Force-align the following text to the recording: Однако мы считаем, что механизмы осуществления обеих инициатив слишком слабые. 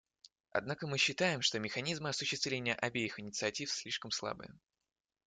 Однако 0.49 0.87
мы 0.87 0.97
считаем, 0.97 1.43
что 1.43 1.59
механизмы 1.59 2.09
осуществления 2.09 2.73
обеих 2.73 3.19
инициатив 3.19 3.69
слишком 3.69 4.09
слабые. 4.09 4.57